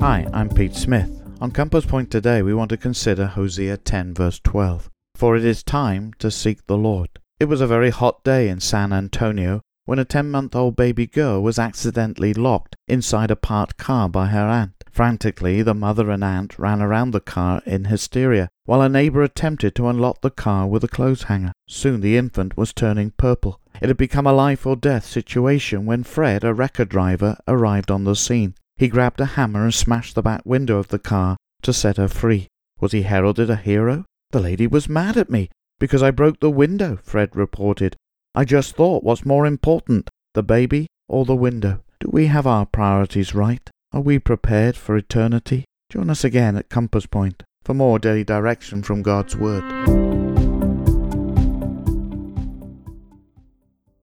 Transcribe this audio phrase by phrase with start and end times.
[0.00, 1.22] Hi, I'm Pete Smith.
[1.40, 4.90] On Compass Point today, we want to consider Hosea 10, verse 12.
[5.14, 7.08] For it is time to seek the Lord.
[7.40, 11.06] It was a very hot day in San Antonio when a 10 month old baby
[11.06, 14.84] girl was accidentally locked inside a parked car by her aunt.
[14.90, 19.74] Frantically, the mother and aunt ran around the car in hysteria, while a neighbor attempted
[19.74, 21.52] to unlock the car with a clothes hanger.
[21.68, 23.60] Soon the infant was turning purple.
[23.80, 28.04] It had become a life or death situation when Fred, a record driver, arrived on
[28.04, 28.54] the scene.
[28.76, 32.08] He grabbed a hammer and smashed the back window of the car to set her
[32.08, 32.48] free.
[32.80, 34.04] Was he heralded a hero?
[34.30, 37.96] The lady was mad at me because I broke the window, Fred reported.
[38.34, 41.80] I just thought what's more important, the baby or the window?
[42.00, 43.68] Do we have our priorities right?
[43.92, 45.64] Are we prepared for eternity?
[45.90, 50.15] Join us again at Compass Point for more daily direction from God's Word.